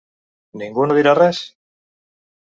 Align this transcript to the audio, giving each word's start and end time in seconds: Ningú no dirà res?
Ningú 0.61 0.87
no 0.91 0.95
dirà 0.99 1.13
res? 1.19 1.41